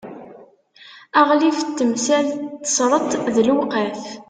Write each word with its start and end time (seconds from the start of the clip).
aɣlif 1.19 1.59
n 1.63 1.69
temsal 1.77 2.27
n 2.39 2.45
tesreḍt 2.63 3.11
d 3.35 3.35
lewqaf 3.47 4.03